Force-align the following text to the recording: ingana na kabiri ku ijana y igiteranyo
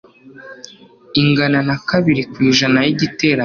ingana 1.21 1.59
na 1.67 1.77
kabiri 1.89 2.21
ku 2.31 2.37
ijana 2.49 2.79
y 2.85 2.89
igiteranyo 2.93 3.39